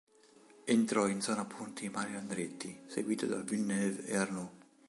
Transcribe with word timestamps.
Entrò 0.65 1.05
in 1.05 1.21
zona 1.21 1.45
punti 1.45 1.87
Mario 1.89 2.17
Andretti, 2.17 2.75
seguito 2.87 3.27
da 3.27 3.37
Villeneuve 3.43 4.03
e 4.07 4.17
Arnoux. 4.17 4.49